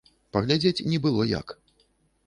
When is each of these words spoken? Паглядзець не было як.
Паглядзець 0.37 0.85
не 0.91 1.01
было 1.05 1.21
як. 1.39 1.57